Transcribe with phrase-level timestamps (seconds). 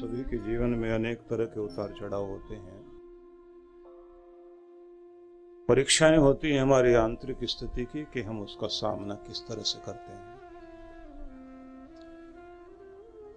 [0.00, 2.78] सभी के जीवन में अनेक तरह के उतार चढ़ाव होते हैं।
[5.68, 10.12] परीक्षाएँ होती हैं हमारी आंतरिक स्थिति की कि हम उसका सामना किस तरह से करते
[10.12, 10.38] हैं।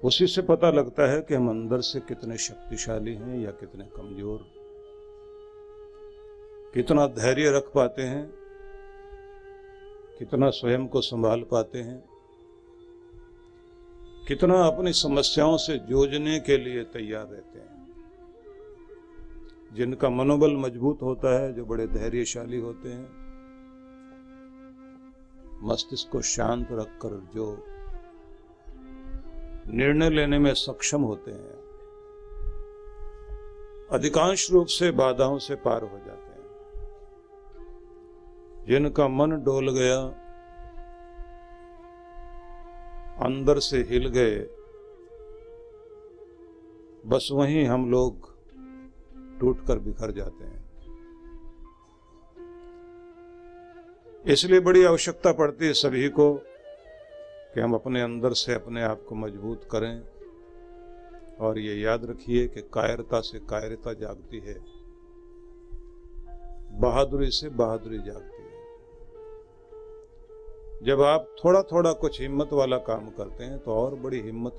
[0.04, 4.40] उसी से पता लगता है कि हम अंदर से कितने शक्तिशाली हैं या कितने कमज़ोर।
[6.74, 8.26] कितना धैर्य रख पाते हैं,
[10.20, 12.13] कितना स्वयं को संभाल पाते हैं
[14.28, 17.88] कितना अपनी समस्याओं से जूझने के लिए तैयार रहते हैं।
[19.74, 23.24] जिनका मनोबल मज़बूत होता है, जो बड़े धैर्यशाली होते हैं,
[25.64, 27.66] मस्तिष्क को शांत रखकर जो
[29.74, 31.64] निर्णय लेने में सक्षम होते हैं,
[33.92, 36.44] अधिकांश रूप से बाधाओं से पार हो जाते हैं।
[38.68, 40.23] जिनका मन डोल गया
[43.22, 44.40] अंदर से हिल गए।
[47.06, 48.34] बस वहीं हम लोग
[49.40, 50.64] टूटकर बिखर जाते हैं।
[54.28, 56.34] इसलिए बड़ी आवश्यकता पड़ती है सभी को
[57.54, 60.02] कि हम अपने अंदर से अपने आप को मज़बूत करें
[61.40, 64.64] और ये याद रखिए कि कायरता से कायरता जागती है।
[66.80, 68.33] बहादुरी से बहादुरी जागती
[70.86, 74.58] जब आप थोड़ा थोड़ा कुछ हिम्मत वाला काम करते हैं तो और बड़ी हिम्मत